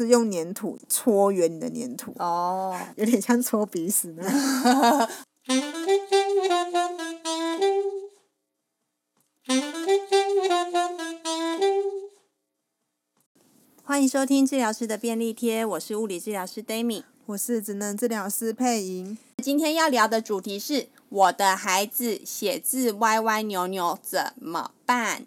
[0.00, 2.14] 是用粘土搓圆你的粘土。
[2.18, 4.24] 哦， 有点像搓鼻屎呢。
[13.84, 19.18] 欢迎收听治疗师的便利贴，我是物理治疗师 Dami，我是职能治疗师佩莹。
[19.42, 25.26] 今天要聊的主题是我的孩子写字歪歪扭扭怎么办？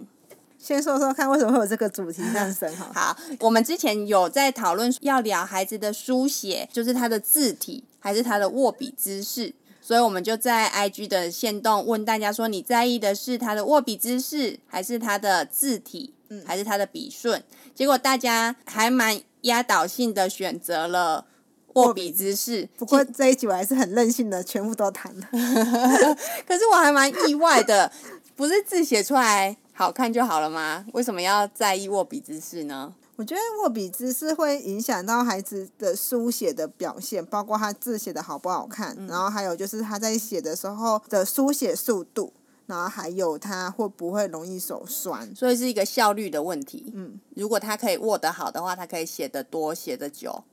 [0.63, 2.73] 先说说看，为什么会有这个主题诞生？
[2.77, 17.43] 哈，好，我们之前有在讨论要聊孩子的书写，就是他的字体还是他的握笔姿势，所以我们就在 IG 的线动问大家说，你在意的是他的握笔姿势，还是他的字体，嗯，还是他的笔顺？
[17.75, 21.25] 结果大家还蛮压倒性的选择了
[21.73, 22.69] 握笔姿势。
[22.77, 25.27] 不过这一集我还是很任性的，全部都谈了。
[26.47, 27.91] 可是我还蛮意外的，
[28.37, 30.85] 不是字写出来好看就好了吗？
[30.93, 32.93] 为什么要在意握笔姿势呢？
[33.15, 42.33] 我觉得握笔姿势会影响到孩子的书写的表现，包括他字写的好不好看，嗯、然后还有就是他在写的时候的书写速度，
[42.65, 46.91] 然后还有他会不会容易手酸，所以是一个效率的问题。
[46.95, 50.43] 嗯，如果他可以握得好的话，他可以写得多，写得久。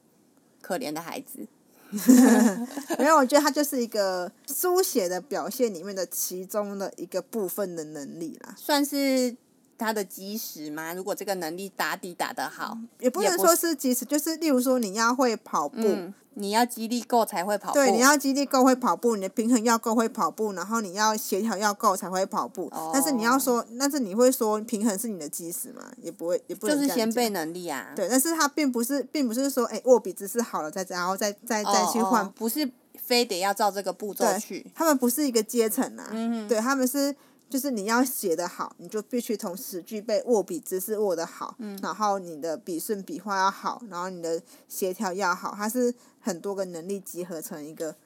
[0.60, 1.46] 可怜的孩子。
[2.98, 9.36] 没有，我觉得他就是一个书写的表现里面的其中的一个部分的能力啦，算是
[9.80, 10.94] 他的基石吗？
[10.94, 15.80] 如果这个能力打底打得好，也不能说是基石，就是例如说你要会跑步。
[15.82, 17.74] 嗯你要肌力够才会跑步。
[17.74, 22.68] 对，你要肌力够会跑步，你的平衡要够会跑步，然后你要协调要够才会跑步。
[22.70, 22.92] 哦。
[22.94, 25.90] 但是你要说，但是你会说平衡是你的基石吗？
[26.00, 27.88] 也不会，也不能就是先备能力啊。
[27.96, 32.24] 对，但是它并不是，并不是说，哎，握笔姿势好了再，然后再再再去换。
[32.24, 34.64] 哦哦，不是非得要照这个步骤去。
[34.72, 36.08] 他们不是一个阶层啊。
[36.12, 36.46] 嗯。
[36.46, 37.14] 对，他们是。
[37.50, 47.96] 就是你要写得好，你就必须同时具备握笔姿势握得好，嗯，然后你的笔顺笔画要好，然后你的协调要好，它是很多个能力集合成一个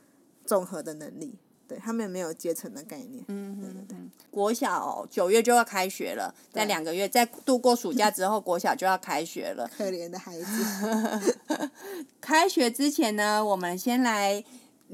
[0.47, 1.39] 综合的能力。
[1.69, 3.23] 对，他们没有阶层的概念。
[3.29, 3.97] 嗯对对对。
[4.31, 9.71] 国小九月就要开学了，在两个月，在度过暑假之后，国小就要开学了。
[9.77, 11.37] 可怜的孩子。
[12.21, 14.43] 开学之前呢，我们先来。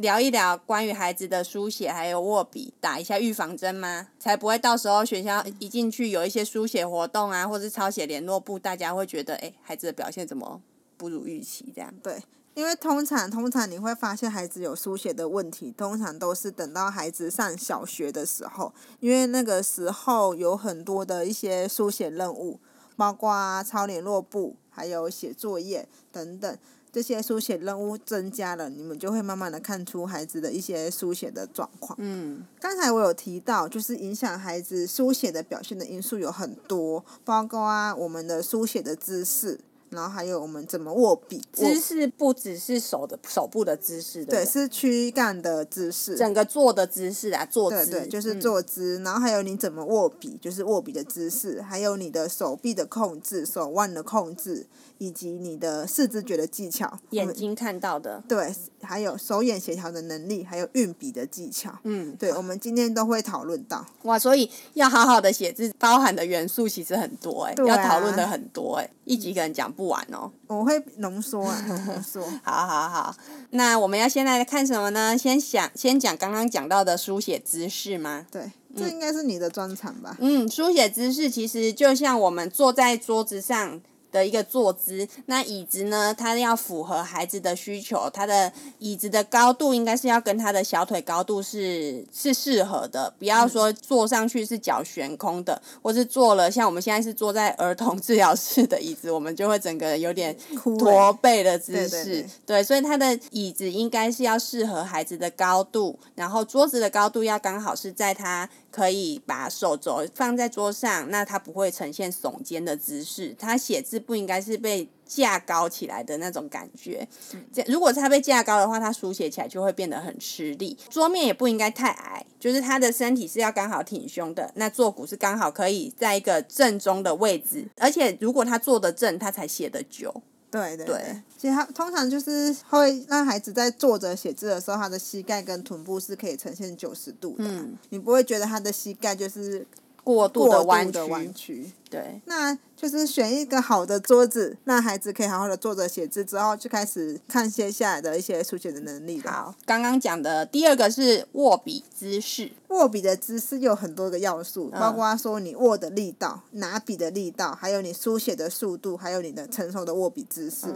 [0.01, 4.09] 聊一聊关于孩子的书写还有握笔，打一下预防针吗？
[4.19, 10.61] 才不会到时候学校一进去有一些书写活动啊，或是抄写联络簿，大家会觉得，哎，孩子的表现怎么
[10.97, 11.71] 不如预期？
[11.75, 11.93] 这样。
[12.03, 12.23] 对，
[12.55, 22.59] 因为通常通常你会发现孩子有书写的问题，通常都是等到孩子上小学的时候，因为那个时候有很多的一些书写任务，
[22.97, 26.59] 包括抄联络簿，还有写作业等等。
[26.93, 31.97] 这些书写任务增加了，你们就会慢慢的看出孩子的一些书写的状况。
[32.01, 39.61] 嗯，刚才我有提到，就是影响孩子书写的表现的因素有很多，包括啊我们的书写的姿势。
[39.91, 49.01] 然后还有我们怎么握笔，姿势不只是手的手部的姿势，对，对，是躯干的姿势，整个坐的姿势啊，坐姿，对对，就是坐姿。
[49.01, 54.65] 嗯、然后还有你怎么握笔，就是握笔的姿势，还有你的手臂的控制、手腕的控制，
[55.01, 61.73] 以及你的视知觉的技巧，眼睛看到的，对，还有手眼协调的能力，还有运笔的技巧。
[61.85, 63.87] 嗯，对，我们今天都会讨论到。
[64.03, 70.31] 哇，所以要好好的写字，包含的元素其实很多哎、欸，要讨论的很多哎、欸，一集可能讲不完哦。
[70.49, 72.23] 我会浓缩啊，浓缩。
[72.45, 73.17] 好好好，
[73.53, 75.17] 那我们要先来看什么呢？
[75.17, 78.27] 先想先讲刚刚讲到的书写姿势吗？
[78.31, 80.15] 对，这应该是你的专长吧？
[80.21, 83.81] 嗯，书写姿势其实就像我们坐在桌子上。
[84.11, 86.15] 的一个坐姿，那椅子呢？
[86.15, 100.37] 它要符合孩子的需求，它的椅子的高度应该是要跟他的小腿高度是是适合的，不要说坐上去是脚悬空的，嗯、或是坐了像我们现在是坐在儿童治疗室的椅子，我们就会整个有点
[100.79, 101.89] 驼背的姿势。
[101.89, 108.49] 对，对，对，对，所以他的椅子应该是要适合孩子的高度，然后桌子的高度要刚好是在他。
[108.71, 113.35] 可以把手肘放在桌上，那他不会呈现耸肩的姿势。
[113.39, 117.07] 他写字不应该是被架高起来的那种感觉。
[117.53, 120.77] 这如果他被架高的话，他书写起来就会变得很吃力。
[120.89, 127.69] 桌面也不应该太矮，就是他的身体是要刚好挺胸的，那坐骨是刚好可以在一个正中的位置。
[127.77, 130.23] 而且如果他坐得正，他才写得久。
[130.51, 139.67] 对对对，其实他通常就是会让孩子在坐着写字的时候，他的膝盖跟臀部是可以呈现九十度的，嗯，你不会觉得他的膝盖就是
[140.03, 141.71] 过度的弯弯曲。
[141.89, 149.21] 对，那就是选一个好的桌子，让孩子可以好好的坐着写字，之后就开始看接下来的一些书写的能力。
[149.21, 152.53] 好，刚刚讲的第二个是握笔姿势。
[152.69, 160.69] 握笔的姿势有很多个要素，包括说你握的力道、拿笔的力道，还有你书写的速度，还有你的成熟的握笔姿势，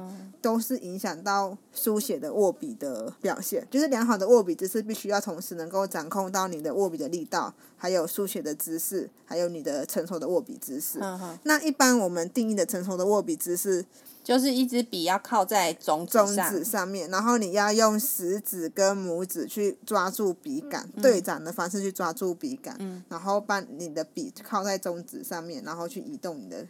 [0.42, 3.64] 都是影响到书写的握笔的表现。
[3.70, 10.98] 就是良好的握笔姿势，必须要同时能够掌控到你的握笔的力道，还有书写的姿势，还有你的成熟的握笔姿势。
[11.44, 13.84] 那一般我们定义的成熟的握笔姿势。
[14.22, 26.66] 就是一支笔要靠在中中指上面，然后你要用食指跟拇指去抓住笔杆，嗯、对掌的方式去抓住笔杆，嗯、然后把你的笔靠在中指上面，然后去移动你的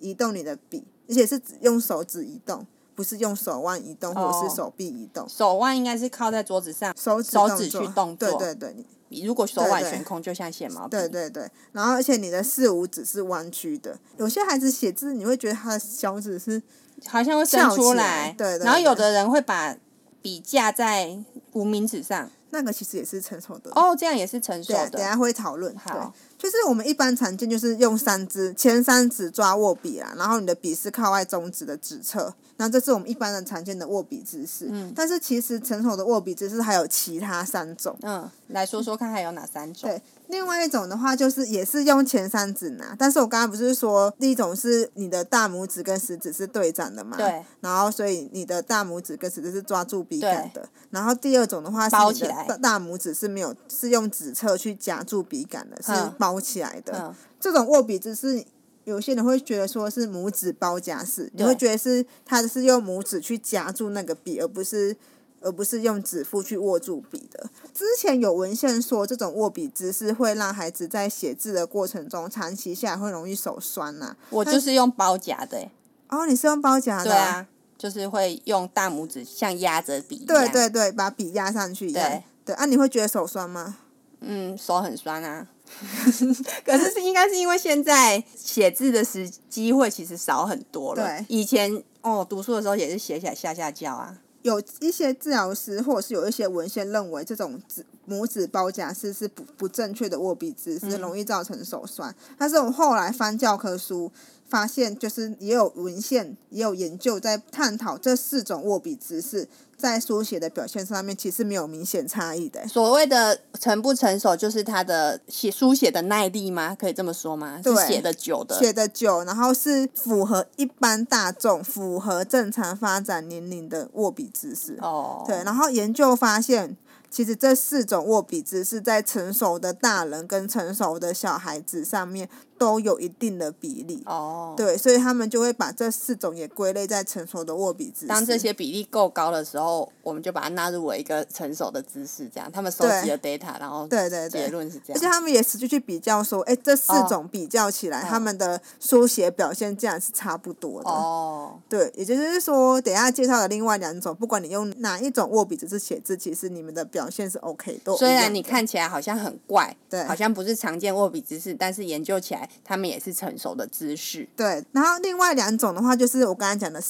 [0.00, 2.66] 移动你的笔，而且是只用手指移动，
[2.98, 5.22] 不是用手腕移动或者是手臂移动。
[5.24, 8.32] 哦、手腕应该是靠在桌子上，手指手指去动作。
[8.32, 8.72] 对对
[9.08, 9.22] 对。
[9.24, 10.90] 如果手腕悬空，就像写毛笔。
[10.90, 16.60] 对对对，然后而且你的四五指是弯曲的，有些孩子写字，你会觉得他的小指是。
[17.06, 19.72] 好像会伸出来，对，对，对，然后有的人会把
[20.20, 21.16] 笔架在
[21.52, 23.70] 无名指上，那个其实也是成熟的。
[23.70, 24.90] 哦，这样也是成熟的。
[24.90, 25.72] 等下会讨论。
[25.78, 26.12] 好。
[26.36, 34.68] 就是我们一般常见，就是用三指前三指抓握笔啦，然后你的笔是靠在中指的指侧，那这是我们一般人常见的握笔姿势。
[34.70, 34.92] 嗯。
[34.94, 37.96] 但是其实成熟的握笔姿势还有其他三种。
[38.02, 39.90] 嗯，来说说看还有哪三种？
[39.90, 47.16] 对，另外一种的话就是也是用前三指拿，但是我刚刚不是说第一种是你的大拇指跟食指是对掌的嘛？
[47.16, 47.44] 对。
[47.60, 50.60] 然后所以你的大拇指跟食指是抓住笔杆的。
[50.60, 56.28] 对然后第二种的话是包起来，大拇指是没有是用指侧去夹住笔杆的，是包。
[56.28, 58.44] 包起来的、嗯、这种握笔姿势，
[58.88, 64.96] 有些人会觉得说是拇指包夹式，你会觉得是他是用拇指去夹住那个笔，而不是
[65.42, 67.50] 而不是用指腹去握住笔的。
[67.74, 74.16] 之前有文献说，这种握笔姿势会让孩子在写字的过程中长期下来会容易手酸呐、啊。
[74.30, 75.70] 我就是用包夹的、欸。
[76.08, 77.10] 哦，你是用包夹的？
[77.10, 77.46] 对啊，
[77.76, 80.24] 就是会用大拇指像压着笔。
[80.24, 82.08] 对对对，把笔压上去一样。
[82.08, 83.76] 对对啊，你会觉得手酸吗？
[84.20, 85.46] 嗯，手很酸啊。
[86.64, 91.04] 可是是应该是因为现在写字的时机会其实少很多了。
[91.04, 94.16] 对，以前哦读书的时候也是写起来吓吓叫啊。
[94.42, 102.10] 有一些治疗师或者是有一些文献认为这种指拇指包夹式是不不正确的握笔姿势，容易造成手酸。
[102.10, 104.10] 嗯、但是我后来翻教科书。
[104.48, 109.46] 发现就是也有文献也有研究在探讨这四种握笔姿势
[109.76, 112.66] 在书写的表现上面其实没有明显差异的。
[112.66, 116.74] 所谓的成不成熟，就是他的写书写的耐力吗？
[116.74, 117.60] 可以这么说吗？
[117.62, 124.78] 对，写的久的，写的久，然后是符合一般大众、符合正常发展年龄的握笔姿势。
[124.80, 126.76] 哦，对，然后研究发现。
[127.10, 134.02] 其实这四种握笔姿势在成熟的大人跟成熟的小孩子上面都有一定的比例。
[134.06, 134.54] 哦。
[134.56, 138.06] 对，所以他们就会把这四种也归类在成熟的握笔姿势。
[138.06, 144.96] 当这些比例够高的时候，我们就把它纳入为一个成熟的姿势，这样他们收集了 data，然后对对对，结论是这样。
[144.96, 150.90] 而且他们也实际去比较说，哎，这四种比较起来，他们的书写表现竟然是差不多的。
[150.90, 151.58] 哦。
[151.68, 157.94] 对，也就是说，等一下介绍的另外两种，不管你用哪一种握笔姿势写字，其实你们的表现是 OK 的。
[157.96, 164.28] 虽然你看起来好像很怪，对，好像不是常见握笔姿势，但是研究起来，他们也是成熟的姿势。
[164.36, 166.82] 对，然后另外两种的话，就是我刚才讲的，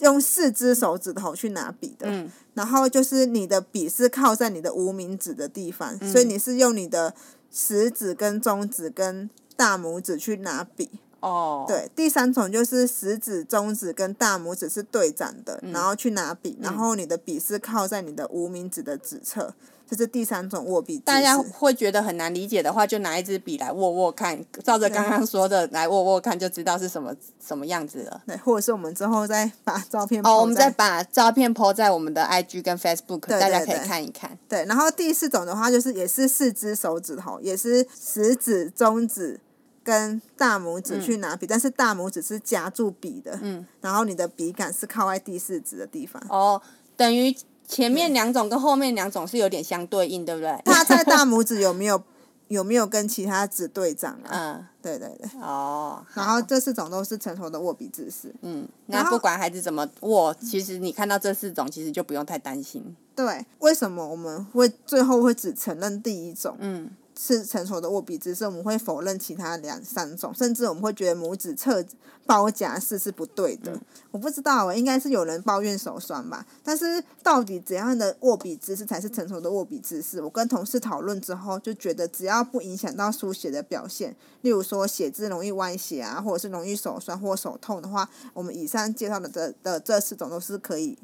[0.00, 2.06] 用四只手指头去拿笔的。
[2.08, 2.30] 嗯。
[2.54, 7.14] 然后就是你的笔是靠在你的无名指的地方，嗯、所以你是用你的
[7.52, 10.90] 食指跟中指跟大拇指去拿笔。
[11.20, 19.54] 哦，对，第三种就是食指、中指跟大拇指是对掌的，嗯、然后去拿笔，然后你的笔是靠在你的无名指的指侧，
[19.88, 20.98] 这是第三种握笔。
[20.98, 27.14] 大家会觉得很难理解的话，就拿一支笔来握握看，照着刚刚说的来握握看，就知道是什么
[27.44, 28.22] 什么样子了。
[28.26, 34.38] 对，或者是我们之后再把照片哦，我们再把照片 po 在我们的 IG 跟 Facebook，对对对，大家可以看一看。
[34.48, 39.40] 对，然后第四种的话，就是也是四只手指头，也是食指、中指。
[39.84, 46.22] 跟大拇指去拿笔，嗯、但是大拇指是夹住笔的，嗯，然后你的笔杆是靠在第四指的地方。
[46.28, 46.60] 哦，
[46.94, 47.34] 等于
[47.68, 50.58] 前面两种跟后面两种是有点相对应，对不对？
[50.64, 52.02] 他在大拇指有没有
[52.48, 54.30] 有没有跟其他指对掌啊？
[54.30, 55.28] 嗯，对对对。
[55.40, 58.34] 哦，然后这四种都是成熟的握笔姿势。
[58.40, 62.96] 嗯，那不管孩子怎么握，其实你看到这四种，其实就不用太担心。
[63.14, 66.56] 对，为什么我们会最后会只承认第一种？
[66.58, 66.90] 嗯。
[67.20, 71.84] 是成熟的握笔姿势，我们会否认其他两三种，甚至我们会觉得拇指侧
[72.24, 73.72] 包夹式是不对的。
[73.72, 73.80] 嗯、
[74.12, 76.46] 我不知道，应该是有人抱怨手酸吧。
[76.62, 80.22] 但是到底怎样的握笔姿势才是成熟的握笔姿势？
[80.22, 90.96] 我跟同事讨论之后，就觉得只要不影响到书写的表现，例如说写字容易歪斜啊，或者是容易手酸或手痛的话，我们以上介绍的这的这四种都是可以，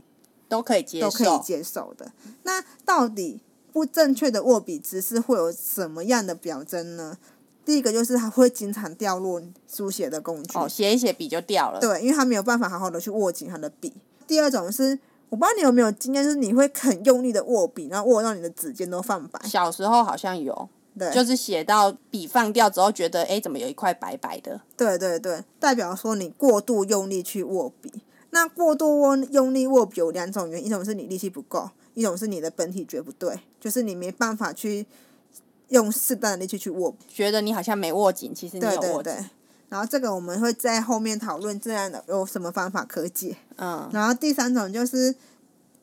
[0.48, 2.12] 都可以接受，都可以接受的。
[2.44, 3.40] 那到底？
[3.74, 7.18] 不正确的握笔姿势会有什么样的表征呢？
[7.64, 11.80] 第一个就是它会经常掉落书写的工具，哦，写一写笔就掉了。
[11.80, 13.92] 对，因为它没有办法好好的去握紧它的笔。
[14.28, 14.96] 第二种是，
[15.28, 19.40] 我不知道你有没有经验，就是你会很用力的握笔，然后握到你的指尖都泛白。
[19.48, 24.60] 小时候好像有，对，就是写到笔放掉之后，觉得哎，怎么有一块白白的？
[24.76, 27.92] 对对对，代表说你过度用力去握笔。
[28.30, 31.70] 那过度握用力握笔有两种原因，一种是你力气不够。
[31.94, 34.84] 一种是你的本体觉不对，就是你没办法去
[35.68, 38.80] 用适当的力气去握，觉得你好像没握紧，其实你有握紧。
[38.80, 39.24] 对对对。
[39.70, 43.36] 然后这个我们会在后面讨论这样的有什么方法可解。
[43.56, 43.88] 嗯。
[43.92, 45.14] 然后第三种就是，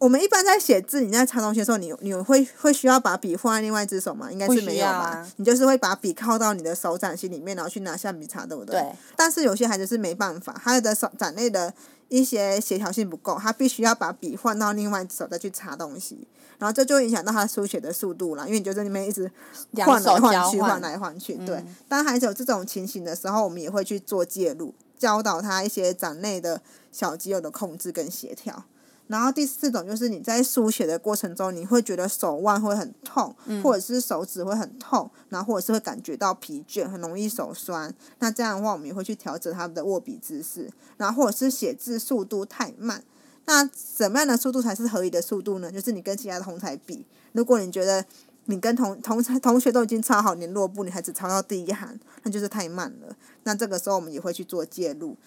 [0.01, 4.31] 我们一般在写字，你在擦东西的时候，你你会会需要把笔放在另外一只手吗？
[4.31, 5.10] 应该是没有吧？
[5.10, 8.79] 啊、你就是会把笔靠到你的手掌心里面，然后去拿橡皮擦，对不对？
[8.81, 8.91] 对。
[9.15, 11.74] 但是有些孩子是没办法，他的手掌内的。
[12.12, 16.27] 一些协调性不够，他必须要把笔换到另外一只手再去擦东西，
[16.58, 19.31] 然后这就影响到他书写的速度了，因为你就在那边一直
[19.77, 21.36] 换来换去，换来换去。
[21.46, 28.65] 对，嗯、当孩子有这种情形的时候，我们也会去做介入，教导他一些掌内的小肌肉的控制跟协调。
[29.12, 37.94] 然后第四种就是你在书写的过程中，你会觉得手腕会很痛，嗯、或者是手指会很痛，然后或者是会感觉到疲倦，很容易手酸。
[38.20, 43.03] 那这样的话，我们也会去调整他们的握笔姿势，然后或者是写字速度太慢。
[43.46, 45.70] 那什么样的速度才是合理的速度呢？
[45.70, 48.06] 就是你跟其他的同才比，如果你觉得
[48.46, 53.13] 你跟同同同学都已经抄好联络簿，你还只抄到第一行，那就是太慢了。
[53.44, 55.18] 那这个时候我们也会去做介入。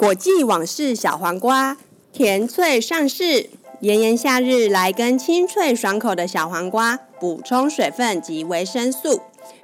[0.00, 1.76] 果季网式小黄瓜，
[2.10, 3.50] 甜脆上市。
[3.80, 9.20] 炎炎夏日，来根清脆爽口的小黄瓜，补充水分及维生素。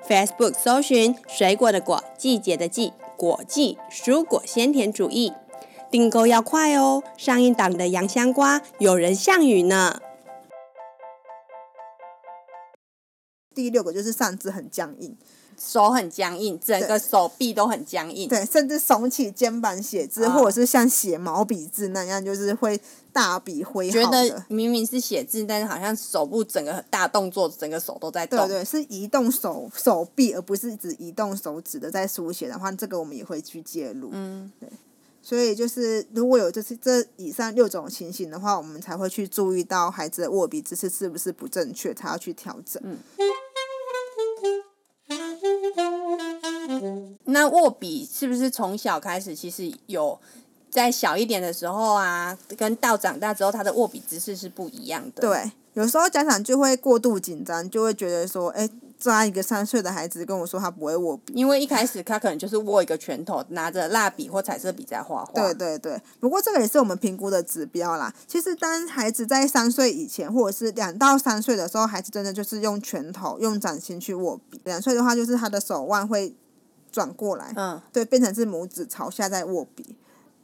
[0.06, 5.32] Facebook 搜寻“水果的果，季节的季，果季蔬果鲜甜主义”，
[5.90, 7.02] 订购要快哦！
[7.16, 10.02] 上一档的洋香瓜有人项羽呢。
[13.54, 15.16] 第六个就是上肢很僵硬。
[15.58, 18.28] 手很僵硬，整个手臂都很僵硬。
[18.28, 22.78] 对，甚至耸起肩膀写字，哦、或者是像写毛笔字那样，就是会
[23.12, 23.90] 大笔挥。
[23.90, 28.38] 觉得明明是写字，但是好像手部整个大动作，整个手都在动。
[28.46, 34.10] 对对，是移动手手臂，而不是只移动手指的在书写的话，这个我们也会去介入。
[34.12, 34.68] 嗯，对。
[35.22, 42.80] 所以就是如果有这是这以上六种情形的话，我们才会去注意到孩子的握笔姿势是不是不正确，才要去调整。
[42.84, 42.98] 嗯。
[47.26, 50.18] 那握笔是不是从小开始，其实有
[50.70, 55.22] 在小一点的时候啊，跟到长大之后，他的握笔姿势是不一样的。
[55.22, 58.68] 对，有时候家长就会过度紧张，就会觉得说，哎，
[58.98, 65.32] 抓一个三岁的孩子跟我说他不会握笔，因为一开始他可能就是握一个拳头，拿着蜡笔或彩色笔在画画。
[65.32, 68.14] 对对对，不过这个也是我们评估的指标啦。
[68.28, 74.60] 其实当孩子在三岁以前，或者是两到三岁的时候，孩子真的就是用拳头、用掌心去握笔。
[74.64, 76.36] 两岁的话，就是他的手腕会。
[76.96, 79.94] 转过来，嗯，对，变成是拇指朝下在握笔。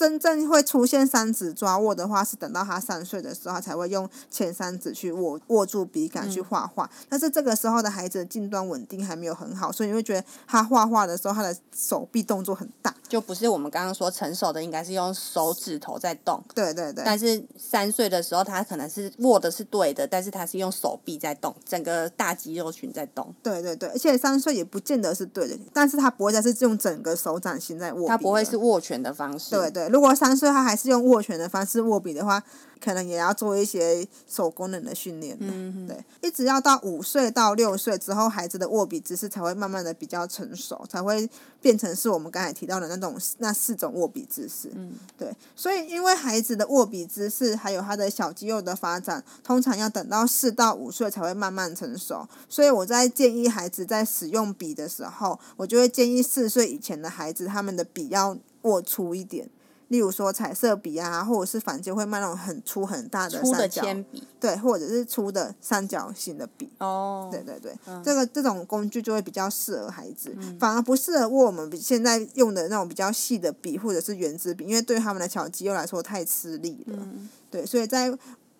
[0.03, 6.85] 真正会出现三指抓握的话，是等到他三岁的时候，他才会用前三指去握握住笔杆去画画。
[6.87, 16.43] 嗯、但是这个时候的孩子的近端稳定还没有很好，所以你会觉得他画画的时候，他的手臂动作很大，就不是我们刚刚说成熟的应该是用手指头在动。
[16.53, 17.05] 对对对。
[17.05, 23.33] 但是三岁的时候，他可能是握的是对的，但是他是用手臂在动，整个大肌肉群在动。
[23.41, 28.09] 对对对，而且三岁也不见得是对的，但是他不会再是用整个手掌心在握。
[28.09, 29.51] 他不会是握拳的方式。
[29.51, 29.89] 对对。
[29.93, 32.43] 如果三岁他还是用握拳的方式握笔的话，
[32.81, 35.37] 可能也要做一些手功能的训练。
[35.39, 41.29] 嗯哼，对，一直要到五岁到六岁之后，孩子的握笔姿势才会慢慢的比较成熟，才会
[41.61, 44.73] 变成是我们刚才提到的那种那四种握笔姿势。
[44.75, 52.27] 嗯，对，所以因为孩子的握笔姿势还有他的小肌肉的发展，通常要等到四到五岁才会慢慢成熟。
[52.49, 59.49] 所以我在建议孩子在使用笔的时候，我就会建议四岁以前的孩子，他们的笔要握粗一点。
[59.93, 66.67] 例如说彩色笔啊，或者是坊间会卖那种很粗很大的三角铅笔，对，或者是粗的三角形的笔。
[66.79, 76.97] 哦，对对对，嗯、这个这种工具就会比较适合孩子，嗯、反而不适合握我们现在用的那种比较细的笔或者是圆珠笔，因为对他们的小肌肉来说太吃力了。
[76.99, 78.11] 嗯、对，所以在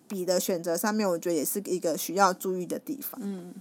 [0.07, 3.19] 笔的选择上面，我觉得也是一个需要注意的地方。
[3.23, 3.55] 嗯。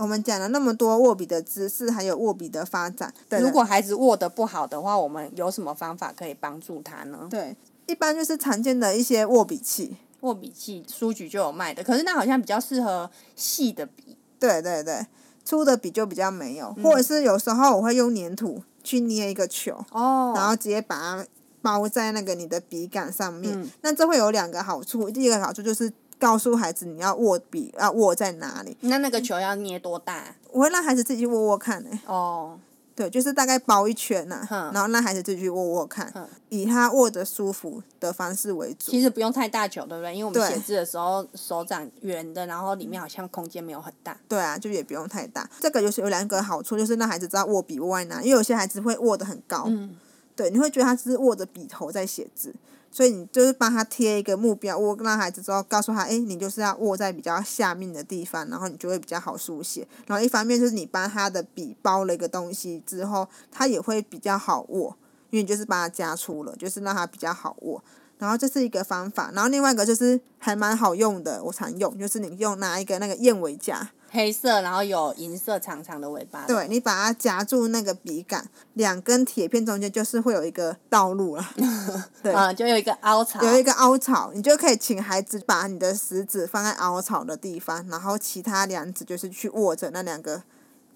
[0.00, 3.12] 我们讲了那么多握笔的姿势，还有握笔的发展。
[3.28, 7.28] 对，如果孩子握得不好的话，我们有什么方法可以帮助他呢？
[7.30, 7.54] 对，
[7.86, 9.94] 一般就是常见的一些握笔器。
[10.20, 14.16] 握笔器书局就有卖的，可是那好像比较适合细的笔。
[14.38, 15.06] 对对对，
[15.44, 21.26] 粗的笔就比较没有，嗯、或者是有时候我会用粘土去捏一个球，哦，然后直接把它
[21.60, 23.52] 包在那个你的笔杆上面。
[23.60, 25.92] 嗯、那这会有两个好处，第一个好处就是。
[26.20, 28.76] 告诉孩子你要握笔要握在哪里？
[28.82, 30.36] 那那个球要捏多大？
[30.52, 31.90] 我会让孩子自己握握看呢。
[32.06, 32.60] 哦。
[32.92, 38.90] 对，就是大概包一圈呐，嗯、然后让孩子自己去握握看，嗯、以他握着舒服的方式为主。
[38.90, 40.14] 其实不用太大球，对不对？
[40.14, 44.14] 因为我们写字的时候手掌圆的，然后里面好像空间没有很大。
[44.28, 45.48] 对啊，就也不用太大。
[45.60, 49.64] 这个就是有两个好处，就是让孩子知道握笔握在哪，因为有些孩子会握得很高。
[49.68, 49.96] 嗯。
[50.36, 52.54] 对，你会觉得他只是握着笔头在写字。
[52.90, 59.86] 所以你就是帮他贴一个目标，握让孩子之后告诉他，哎，你就是要握在比较下面的地方，然后你就会比较好书写。
[60.06, 64.96] 然后一方面就是你帮他的笔包了一个东西之后，他也会比较好握，
[65.30, 67.82] 因为你就是帮他加粗了，就是让他比较好握。
[68.18, 73.92] 然后这是一个方法，然后另外一个就是还蛮好用的，我常用，就是你用拿一个那个燕尾夹。
[74.12, 76.44] 黑色，然后有银色长长的尾巴。
[76.46, 81.48] 对，你把它夹住那个笔杆，两根铁片中间就是会有一个道路了。
[82.20, 83.40] 对，嗯，就有一个凹槽。
[83.42, 90.42] 有一个凹槽，你就可以请孩子把你的食指放在凹槽的地方，然后其他两指就是去握着那两个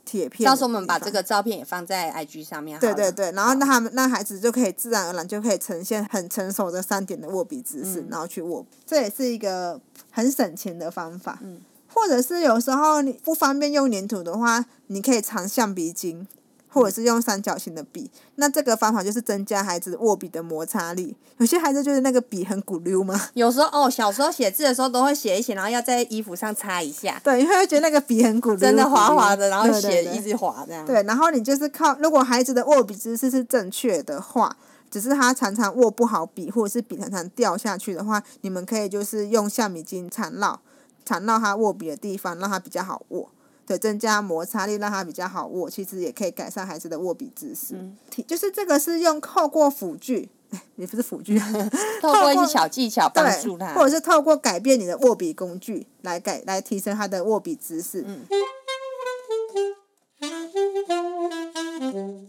[0.04, 0.44] 铁片。
[0.44, 2.80] 到时候我们把这个照片也放在 IG 上面。
[2.80, 9.80] 对对对，然后那他们那孩子就可以自然而然就可以呈现很成熟的三点的握笔姿势，嗯、然后去握，这也是一个
[10.10, 11.38] 很省钱的方法。
[11.40, 11.60] 嗯。
[11.92, 16.26] 或者是有时候你不方便用粘土的话，你可以藏橡皮筋，
[16.68, 18.10] 或者是用三角形的笔。
[18.36, 21.16] 那这个方法就是增加孩子握笔的摩擦力。
[21.38, 23.28] 有些孩子就是那个笔很鼓溜嘛。
[23.34, 27.20] 有时候哦，小时候写字的时候都会写一写，然后要在衣服上擦一下。
[27.24, 30.84] 对，因为会觉得那个笔很鼓溜，真的滑滑的，然后写一直滑这样。
[30.86, 34.56] 对，然后你就是靠，如果孩子的握笔姿势是正确的话，
[34.90, 40.60] 只是他常常握不好笔，或者是笔常常掉下去的话，你们可以就是用橡皮筋缠绕。
[41.04, 43.30] 缠绕它握笔的地方，让它比较好握，
[43.66, 45.68] 对，增加摩擦力，让它比较好握。
[45.70, 47.74] 其实也可以改善孩子的握笔姿势。
[47.74, 47.96] 嗯，
[48.26, 50.28] 就是这个是用透过辅具，
[50.76, 51.38] 也不是辅具，
[52.00, 58.04] 透过一些小技巧帮助他，或者是透过改变你的握笔工具来改来提升他的握笔姿势。
[58.06, 58.26] 嗯。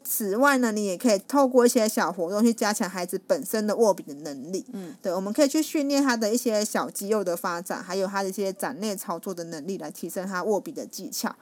[0.07, 4.63] 此外呢，你也可以透过一些小活动去加强孩子本身的握笔的能力。
[4.71, 11.35] 嗯，对，我们可以去训练他的一些小肌肉的发展，还有他的一些展内操作的能力，来提升他握笔的技巧。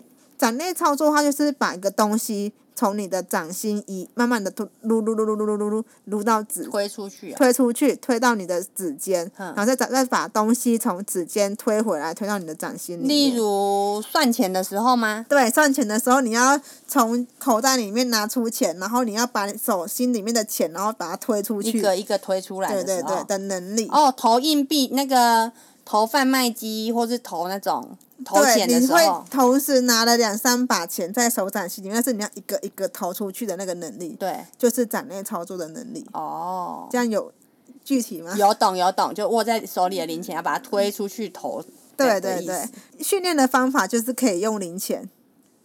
[0.43, 2.51] 掌内操作的话，就是把一个东西。
[2.75, 13.09] 从你的掌心移，慢慢的推，撸撸撸撸撸撸撸撸到指，推出去，啊，推出去，推到你的指尖，嗯、然后再再再把东西从指尖推回来，推到你的掌心里面。
[13.09, 15.23] 例如算钱的时候吗？
[15.29, 23.87] 对，算钱的时候，你要从口袋里面拿出钱，然后你要把手心里面的钱，然后把它推出去，一个一个推出来的对对对的能力。
[23.91, 25.51] 哦，投硬币那个
[25.85, 27.97] 投贩卖机，或是投那种。
[28.23, 36.07] 投钱的时候，你会同时拿了两三把钱在手掌心里面，但是你要一个一个投出去的那个能力，对，就是掌内操作的能力。
[36.13, 37.33] 哦，这样有
[37.83, 38.33] 具体吗？
[38.37, 41.61] 有懂有懂，就握在手里的零钱要把它推出去投。
[41.97, 42.65] 对对对，
[42.99, 45.09] 训练的方法就是可以用零钱，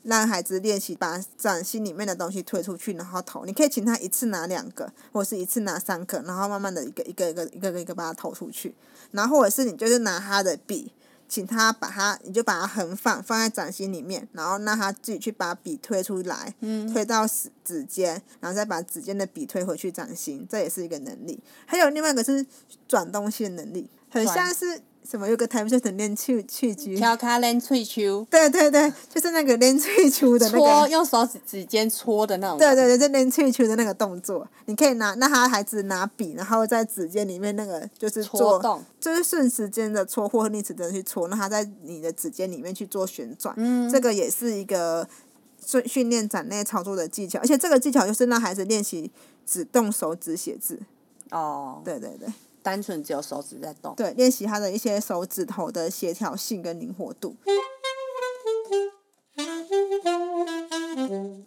[0.09, 3.45] 让孩子练习把掌心里面的东西推出去，然后投。
[3.45, 8.75] 你可以请他一次拿两个，或是一次拿三个，然后慢慢的一个一个一个一个一个把它投出去。
[9.13, 10.93] 然后或者是你就是拿他的笔。
[11.31, 21.39] 请他把它，你就把它横放放在掌心里面，然后让他自己去把笔推出来，嗯、推到指指尖，然后再把指尖的笔推回去掌心，这也是一个能力。
[21.67, 22.47] 还有另外一个是
[22.89, 24.81] 转东西的能力，很像是。
[25.11, 28.03] 什么有个台词叫练喙喙须，挑卡练喙须。
[28.29, 30.59] 对对对，就是那个练喙须的那个。
[30.59, 32.59] 搓，用手指指尖搓的那种。
[32.59, 45.09] 对对对，就练喙须的那个动作，你可以拿，那他孩子拿笔，然后在指尖里面那个就是做，搓动就是顺时针的搓或逆时针去搓，那他在你的指尖里面去做旋转，嗯，这个也是一个
[45.65, 49.11] 训训练展内操作的技巧，而且这个技巧就是让孩子练习
[49.47, 50.79] 只动手指写字。
[51.31, 51.81] 哦。
[51.83, 52.29] 对对对。
[52.63, 53.95] 单纯只有手指在动。
[53.97, 57.37] 对，练习他的一些手指头的协调性跟灵活度。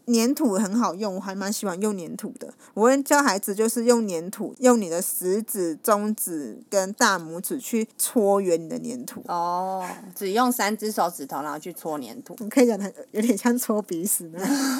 [0.07, 2.53] 粘土很好用，我还蛮喜欢用粘土的。
[2.73, 9.21] 我会教孩子就是用粘土，用你的食指、中指跟大拇指去搓圆你的粘土。
[9.27, 12.35] 哦，只用三只手指头，然后去搓粘土。
[12.39, 14.39] 你可以讲它有点像搓鼻屎呢。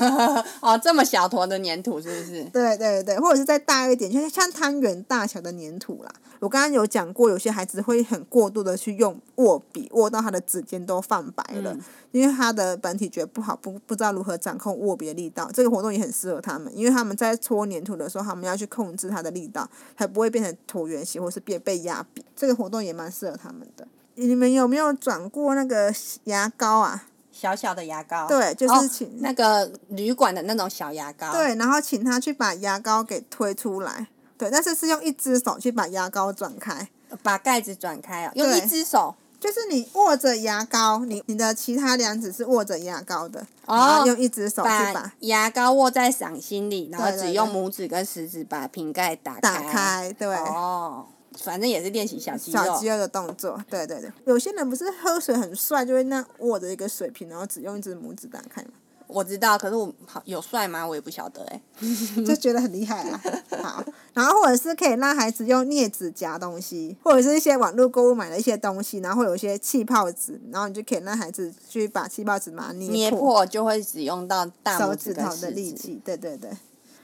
[0.61, 2.43] 哦，这么小坨的粘土是不是？
[2.45, 6.11] 对对对，或者是再大一点，就是像汤圆大小的粘土啦。
[6.39, 15.51] 我刚刚有讲过，有些孩子会很过度的去用握笔，握到他的指尖都泛白了，嗯、因为他的本体觉得不好，不不知道如何掌控握笔的力道。
[15.53, 19.67] 这个活动也很适合他们，因为他们在搓黏土的时候，他们要去控制它的力道，
[19.97, 22.25] 才不会变成椭圆形或是变被压扁。
[22.35, 23.87] 这个活动也蛮适合他们的。
[24.15, 25.93] 你们有没有转过那个
[26.25, 27.05] 牙膏啊？
[27.31, 28.27] 小小的牙膏。
[28.27, 31.31] 对，就是请、哦、那个旅馆的那种小牙膏。
[31.31, 34.07] 对，然后请他去把牙膏给推出来。
[34.37, 36.89] 对，但是是用一只手去把牙膏转开，
[37.23, 38.31] 把盖子转开哦。
[38.35, 49.41] 用一只手，就是你握着牙膏，你你的其他两指是握着牙膏的，哦、然后用一只手去把，把牙膏握在掌心里，然后只用拇指跟食指把瓶盖打开。
[49.41, 50.27] 打开，对。
[50.27, 51.07] 哦，
[51.39, 52.63] 反正也是练习小肌肉。
[52.63, 54.11] 小肌肉的动作，对对对。
[54.25, 58.69] 有些人不是喝水很帅，就会那握着一个水瓶，然后只用一只拇指打开吗？
[59.13, 60.85] 我知道，可是我好有帅吗？
[60.87, 61.61] 我也不晓得哎，
[62.25, 63.19] 就觉得很厉害啦。
[63.61, 76.01] 好，然后或者是可以让孩子用镊子夹东西，或者是一些网络购物买的一些东西，然后会有一些气泡纸，然后你就可以让孩子去把气泡纸把它捏破，捏破就会使用到大拇指手指头的力气。
[76.03, 76.49] 对对对。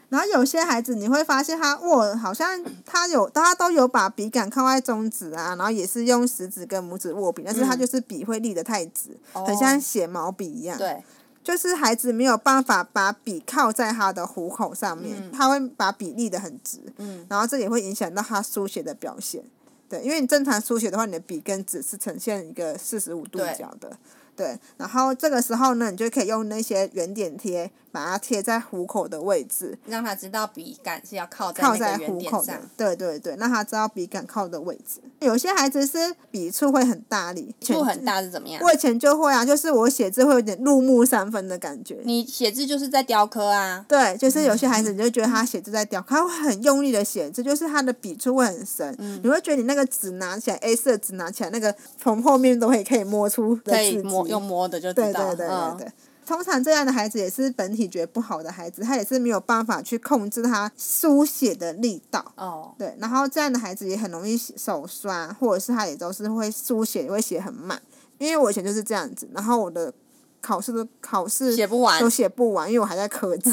[0.10, 10.78] 然后有些孩子你会发现他握好像他有他都有把笔杆靠在中指啊，然后也是用食指跟拇指握笔，但是他就是笔会立得太直，嗯、很像写毛笔一样。
[10.78, 11.04] 对。
[11.48, 19.42] 就是孩子没有办法把笔靠在他的虎口上面，嗯、他会把笔立得很直，嗯、然后这也会影响到他书写的表现。
[19.88, 23.98] 对，因为你正常书写的话，你的笔跟纸是呈现一个四十五度角的。
[24.36, 32.56] 对，然后这个时候呢，你就可以用那些圆点贴，把它贴在虎口的位置，让他知道笔杆是要靠在那个圆点上。
[32.76, 35.00] 对对对，让他知道笔杆靠的位置。
[35.20, 35.98] 有些孩子是
[36.30, 38.62] 笔触会很大力，触很大是怎么样？
[38.64, 42.00] 我以前就会啊，就是我写字会有点入木三分的感觉。
[42.04, 43.84] 你写字就是在雕刻啊？
[43.88, 48.96] 对，就是有些孩子你就觉得他写字在雕刻，他会很用力的写字，就是他的笔触会很深。
[49.00, 53.74] 嗯、你会觉得你那个纸拿起来，A 四纸拿起来，那个从后面都会可以摸出的。
[53.74, 54.28] 可以摸。
[54.28, 55.34] 用摸的就知道。
[55.34, 55.94] 对对对对对，嗯、
[56.28, 62.34] 通常这样的孩子也是本体觉不好的孩子，他也是没有办法去控制他书写的力道。
[62.36, 62.76] 哦。
[62.78, 67.82] 对，然后这样的孩子也很容易手酸，或者是他也都是会书写会写很慢。
[68.18, 69.94] 因为我以前就是这样子，然后我的
[70.42, 73.50] 考试都考试写不完，都写不完，因为我还在刻字。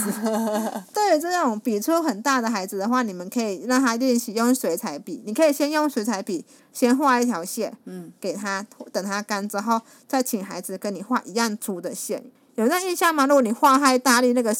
[0.92, 5.22] 对这种笔触很大的孩子的话，你们可以让他练习用水彩笔。
[5.24, 6.44] 你可以先用水彩笔。
[6.72, 12.24] 先画一条线，嗯，给他，等他干之后，再请孩子跟你画一样粗的线。
[12.56, 13.26] 有那印象吗？
[13.26, 14.54] 如果你画太大力，那个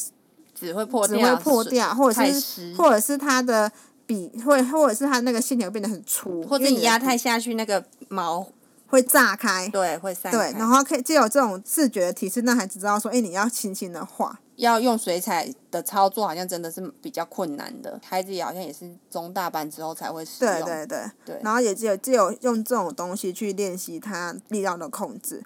[0.54, 3.70] 纸会破掉，纸会破掉，或者是或者是它的
[4.06, 8.46] 笔会，或者是它那个线条变得很粗，或者你压太下去，那个毛
[8.86, 10.52] 会炸开，对，会散开。
[10.52, 14.40] 对，然后可以就有这种视觉的提示，让孩子知道说，哎，你要轻轻的画。
[14.56, 18.00] 要用水彩的操作，好像真的是比较困难的。
[18.04, 20.54] 孩子也好像也是中大班之后才会使用。
[20.54, 21.04] 对对对。
[21.24, 21.40] 对。
[21.42, 25.42] 然后也只有只有用这种东西去练习他力量的控制。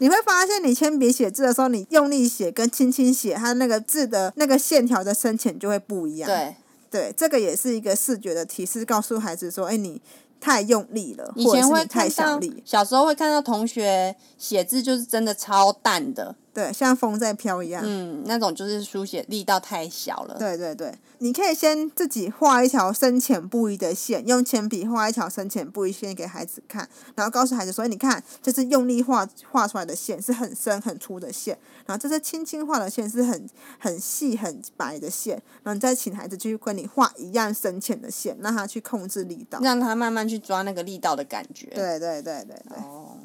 [0.00, 6.28] 你会发现，你铅笔写字的时候，你用力写跟轻轻写，它那个字的那个线条的深浅就会不一样。
[6.28, 6.56] 对。
[6.90, 10.02] 对，这个也是一个视觉的提示，告诉孩子说：“哎，你。”
[10.40, 12.62] 太用力了，或者是你太小力。
[12.64, 16.34] 小时候会看到同学写字就是真的超淡的。
[16.52, 17.82] 对，像风在飘一样。
[17.84, 20.36] 嗯，那种就是书写力道太小了。
[20.38, 31.56] 对对对，你可以先自己画一条深浅不一的线，用铅笔画一条深浅不一线给孩子看，然后告诉孩子说：“你看，这是用力画画出来的线，是很深很粗的线。
[31.86, 35.34] 然后这是轻轻画的线，是很很细很白的线。
[35.62, 42.78] 然后你再请孩子去跟你画一样深浅的线，让他去控制力道，让他慢慢去抓那个力道的感觉。”对对对对对。
[42.78, 43.16] 哦。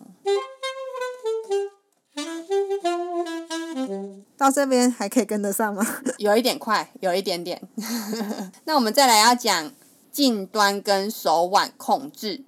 [4.37, 5.85] 到这边还可以跟得上吗？
[6.17, 7.61] 有一点快，有一点点。
[8.65, 9.71] 那我们再来要讲
[10.11, 12.43] 近端跟手腕控制。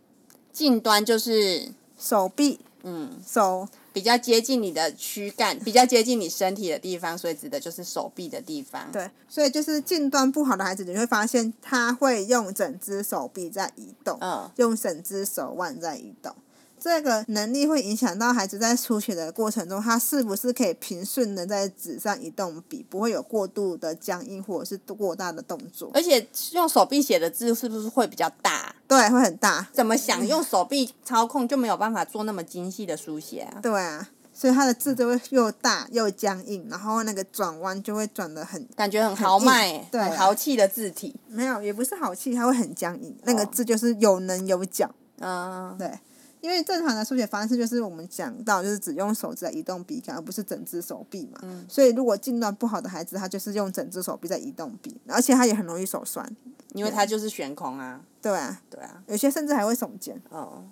[0.52, 8.91] 近端就是手臂，嗯，手比较接近你的躯干，比较接近你身体的地方，所以指的就是手臂的地方。
[8.91, 16.36] 对，所以就是近端不好的孩子，你会发现他会用整只手臂在移动，嗯，用整只手腕在移动。
[16.80, 25.90] 这个能力会影响到孩子在书写的过程中，他是不是可以平顺的在纸上移动笔，不会有过度的僵硬或者是过大的动作。
[25.94, 28.76] 而且用手臂写的字是不是会比较大？
[28.88, 29.68] 对，会很大。
[29.74, 33.60] 怎么想用手臂操控就没有办法做那么精细的书写啊？
[33.62, 41.16] 对啊，所以他的字就会又大又僵硬，然后那个转弯就会转的很感觉很豪迈，对、豪气的字体。
[41.28, 43.18] 没有，也不是豪气，它会很僵硬。
[43.24, 44.90] 那个字就是有棱有角。
[45.20, 45.92] 嗯、哦，对，
[46.41, 51.39] 因为正常的书写方式就是我们讲到，就是只用手指来移动笔杆，而不是整只手臂嘛。
[51.41, 51.65] 嗯。
[51.67, 56.30] 所以如果近端不好的孩子，他就是用整只手臂在移动笔，而且他也很容易手酸，
[56.73, 58.02] 因为他就是悬空啊。
[58.21, 58.62] 对啊。
[58.69, 59.02] 对啊。
[59.08, 60.21] 有些甚至还会耸肩。
[60.30, 60.63] 哦。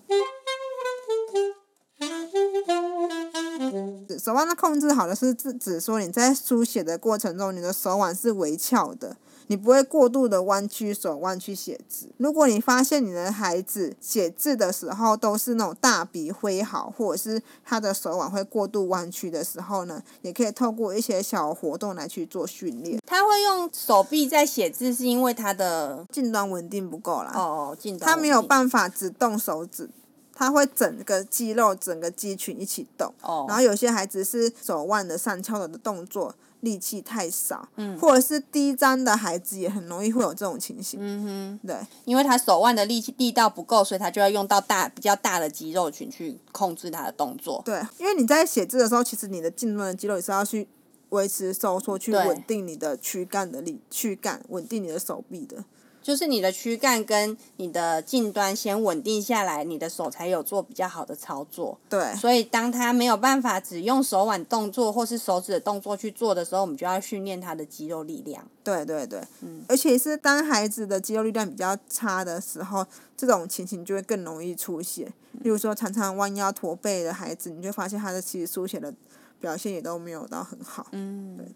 [4.20, 9.16] 手腕的控制好的是指指说你在书写的过程中，你的手腕是微翘的，
[9.48, 12.10] 你不会过度的弯曲手腕去写字。
[12.18, 23.00] 如果你发现你的孩子写字的时候都是那种大笔挥毫，或者是他的手腕会过度弯曲的时候呢，也可以透过一些小活动来去做训练。
[23.06, 27.32] 他会用手臂在写字，是因为他的近端稳定不够啦。
[27.36, 28.10] 哦哦，近端。
[28.10, 29.90] 他没有办法只动手指。
[30.38, 33.50] 他会整个肌肉、整个肌群一起动，oh.
[33.50, 41.24] 然后有些孩子是手腕的上翘的动作力气太少，嗯，或者是低张的孩子也很容易会有这种情形，嗯
[41.62, 47.62] 哼，对，因为他手腕的力气力道不够，所以他就要用到大比较大的肌肉群去控制他的动作。
[47.64, 50.68] 对，因为你在写字的时候，其实你的近端的肌肉也是要去
[51.10, 55.64] 维持收缩，去稳定你的躯干的力，躯干稳定你的手臂的。
[56.06, 61.76] 就是你的躯干跟你的近端先稳定下来，你的手才有做比较好的操作。
[61.90, 62.14] 对。
[62.14, 68.48] 所以当他没有办法只用手腕动作或是手指的动作去做的时候，我们就要训练他的肌肉力量。
[68.64, 69.20] 对对对。
[69.42, 69.64] 嗯。
[69.68, 72.86] 而且是当孩子的肌肉力量比较差的时候，
[73.18, 75.12] 这种情形就会更容易出现。
[75.42, 78.94] 例如说，常常弯腰驼背的孩子，你就发现他的其实书写的
[79.40, 80.86] 表现也都没有到很好。
[80.92, 81.36] 嗯。
[81.36, 81.48] 对。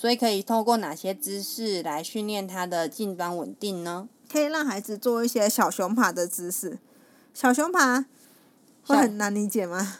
[0.00, 4.08] 所以可以透过哪些姿势来训练他的近端稳定呢？
[4.32, 6.78] 可以让孩子做一些小熊爬的姿势。
[7.34, 8.06] 小熊爬
[8.82, 9.98] 会很难理解吗？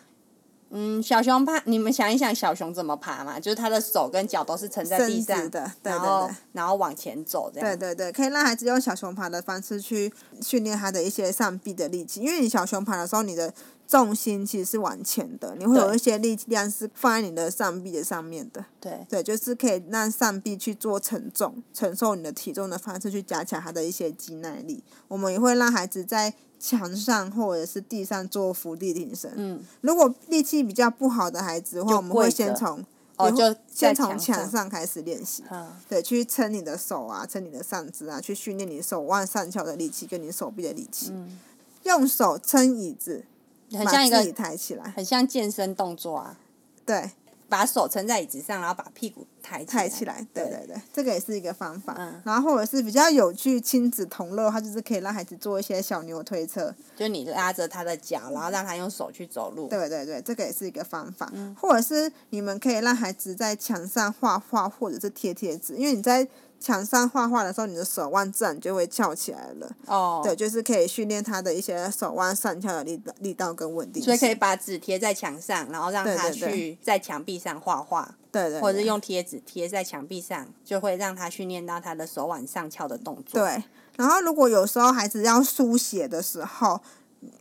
[0.70, 3.38] 嗯，小熊爬，你们想一想，小熊怎么爬嘛？
[3.38, 7.68] 就是他的手跟脚都是撑在地上的，对对对，然后然后往前走这样。
[7.68, 10.10] 对对对，可以让孩子用小熊爬的方式去
[10.40, 13.52] 训练他的一些上臂的力气，因为你小熊爬的时候，你的
[13.90, 18.64] 重心其实是往前的，你会有一些力量是放在你的上臂的上面的。
[18.80, 19.04] 对。
[19.08, 24.80] 对，就是可以让上臂去做承重、承受你的体重的方式去加强他的一些肌耐力。
[25.08, 29.32] 我们也会让孩子在墙上或者是地上做伏地挺身。
[29.34, 29.60] 嗯。
[29.80, 32.84] 如果力气比较不好的孩子的话，我们会先从
[33.16, 35.42] 哦，就先从墙上开始练习。
[35.50, 35.68] 嗯。
[35.88, 41.10] 对，去撑你的手啊，撑你的上肢啊，去训练你手腕上翘的力气跟你手臂的力气。
[41.12, 41.40] 嗯。
[41.82, 43.24] 用手撑椅子。
[43.72, 46.36] 很像一个抬起来，很像健身动作啊。
[46.84, 47.10] 对，
[47.48, 49.82] 把手撑在椅子上，然后把屁股抬起来。
[49.82, 51.94] 抬起来，对对对，这个也是一个方法。
[51.98, 52.20] 嗯。
[52.24, 56.74] 然后或者是比较有趣、亲子同乐，它就是可以让孩子做一些小牛推车。
[56.96, 59.68] 就你拉着他的脚，然后让他用手去走路。
[59.68, 61.30] 对对对，这个也是一个方法。
[61.32, 61.54] 嗯。
[61.60, 66.26] 或者是你们可以让孩子在墙上画画，或者是贴贴纸，因为你在。
[66.60, 69.66] 墙上画画的时候，你的手腕自然就会翘起来了。
[69.86, 70.16] 哦。
[70.16, 70.24] Oh.
[70.24, 74.04] 对，就是可以训练他的一些手腕上翘的力力道跟稳定性。
[74.04, 78.14] 所以可以把纸贴在墙上，然后让他去在墙壁上画画。
[78.30, 78.60] 对对，对。
[78.60, 83.40] 或者是用贴纸贴在墙壁上，就会让他训练到他的手腕上翘的动作。
[83.40, 83.64] 对。
[83.96, 86.80] 然后，如果有时候孩子要书写的时候，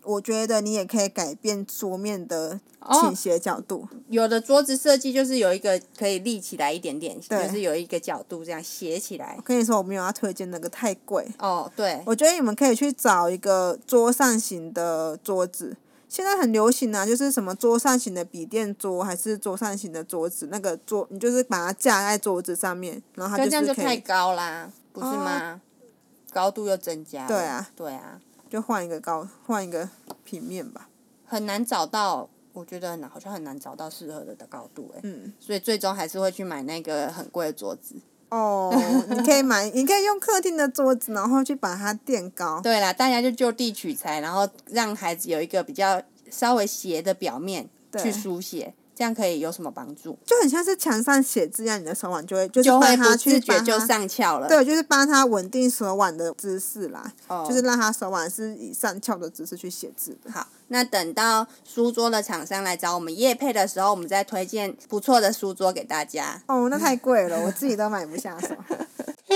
[0.04, 2.60] 我觉得你也可以改变桌面的
[3.02, 3.88] 倾斜角度。
[3.90, 9.36] 哦，有的桌子设计就是有一个可以立起来一点点，就是有一个角度这样斜起来。
[9.38, 11.26] 我跟你说，我没有要推荐那个太贵。
[11.40, 12.02] 哦，对。
[12.06, 15.78] 我觉得你们可以去找一个桌上型的桌子，
[16.10, 20.48] 现在很流行啊，就是什么桌上型的笔电桌，还是桌上型的桌子。
[20.52, 23.66] 那个桌，你就是把它架在桌子上面，然后它就是可以。
[23.66, 25.54] 这样就太高啦，不是吗？
[25.54, 25.62] 哦，
[26.32, 27.28] 高度又增加。
[27.28, 27.70] 对啊。
[27.76, 28.20] 对啊。
[28.50, 29.88] 就换一个高，换一个
[30.24, 30.90] 平面吧。
[31.26, 35.00] 很难找到，我觉得很难，好像很难找到适合的的高度哎。
[35.04, 35.32] 嗯。
[35.40, 37.96] 所以最终还是会去买那个很贵的桌子。
[38.30, 38.72] 哦，
[39.10, 42.60] 你可以买，你可以用客厅的桌子，然后去把它垫高。
[42.64, 48.74] 对啦，大家就就地取材，然后让孩子有一个比较稍微斜的表面去书写。
[49.00, 50.20] 这样可以有什么帮助？
[50.26, 54.48] 就很像是墙上写字一样，你的手腕就会就是会不自觉就上翘了。
[54.50, 57.48] 对，就是帮他稳定手腕的姿势啦，oh.
[57.48, 60.30] 就是让他手腕是以上翘的姿势去写字的。
[60.30, 66.44] 好，那等到书桌的厂商来找我们叶配的时候，我们再推荐不错的书桌给大家。
[66.48, 68.50] 哦，那太贵了，我自己都买不下手。